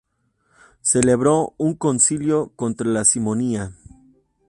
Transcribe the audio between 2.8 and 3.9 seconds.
la simonía.